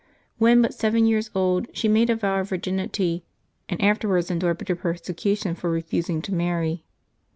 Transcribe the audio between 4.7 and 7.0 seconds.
persecution for re fusing to marry.